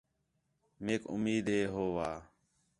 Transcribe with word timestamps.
میک 0.83 1.01
اُمید 1.11 1.47
ہے 1.53 1.61
ہو 1.73 1.85
وا 1.95 2.09